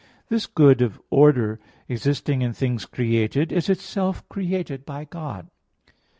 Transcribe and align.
4). 0.23 0.23
This 0.29 0.47
good 0.47 0.81
of 0.81 0.99
order 1.11 1.59
existing 1.87 2.41
in 2.41 2.53
things 2.53 2.87
created, 2.87 3.51
is 3.51 3.69
itself 3.69 4.27
created 4.29 4.83
by 4.83 5.05
God. 5.05 5.47